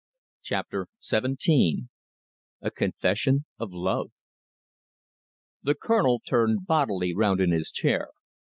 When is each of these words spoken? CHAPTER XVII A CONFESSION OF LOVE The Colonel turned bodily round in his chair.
CHAPTER 0.41 0.87
XVII 1.03 1.83
A 2.59 2.71
CONFESSION 2.71 3.45
OF 3.59 3.71
LOVE 3.75 4.11
The 5.61 5.75
Colonel 5.75 6.21
turned 6.25 6.65
bodily 6.65 7.13
round 7.13 7.39
in 7.39 7.51
his 7.51 7.69
chair. 7.69 8.09